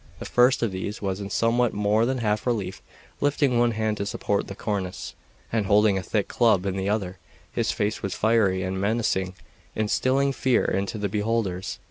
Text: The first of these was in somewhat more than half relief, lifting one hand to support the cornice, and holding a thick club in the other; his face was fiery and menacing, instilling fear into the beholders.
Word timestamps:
The 0.17 0.25
first 0.25 0.63
of 0.63 0.71
these 0.71 0.99
was 0.99 1.19
in 1.21 1.29
somewhat 1.29 1.73
more 1.75 2.07
than 2.07 2.17
half 2.17 2.47
relief, 2.47 2.81
lifting 3.19 3.59
one 3.59 3.69
hand 3.73 3.97
to 3.97 4.05
support 4.07 4.47
the 4.47 4.55
cornice, 4.55 5.13
and 5.51 5.67
holding 5.67 5.95
a 5.95 6.01
thick 6.01 6.27
club 6.27 6.65
in 6.65 6.75
the 6.75 6.89
other; 6.89 7.19
his 7.51 7.71
face 7.71 8.01
was 8.01 8.15
fiery 8.15 8.63
and 8.63 8.81
menacing, 8.81 9.35
instilling 9.75 10.33
fear 10.33 10.65
into 10.65 10.97
the 10.97 11.07
beholders. 11.07 11.77